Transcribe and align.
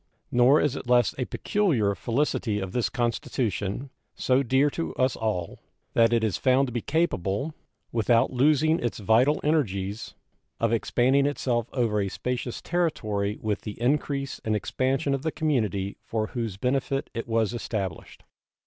Nor 0.31 0.59
is 0.59 0.75
it 0.75 0.87
less 0.89 1.13
a 1.19 1.25
peculiar 1.25 1.93
felicity 1.93 2.59
of 2.59 2.71
this 2.71 2.89
Constitution, 2.89 3.91
so 4.15 4.41
dear 4.41 4.71
to 4.71 4.95
us 4.95 5.15
all, 5.15 5.59
that 5.93 6.11
it 6.11 6.23
is 6.23 6.37
found 6.37 6.67
to 6.67 6.71
be 6.71 6.81
capable, 6.81 7.53
without 7.91 8.33
losing 8.33 8.79
its 8.79 8.97
vital 8.97 9.39
energies, 9.43 10.15
of 10.59 10.73
expanding 10.73 11.27
itself 11.27 11.69
over 11.71 12.01
a 12.01 12.09
spacious 12.09 12.63
territory 12.63 13.37
with 13.43 13.61
the 13.61 13.79
increase 13.79 14.41
and 14.43 14.55
expansion 14.55 15.13
of 15.13 15.21
the 15.21 15.31
community 15.31 15.97
for 16.01 16.25
whose 16.25 16.57
benefit 16.57 17.11
it 17.13 17.27
was 17.27 17.53
established. 17.53 18.23